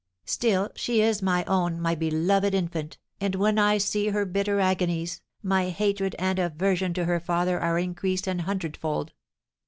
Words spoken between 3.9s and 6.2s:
her bitter agonies, my hatred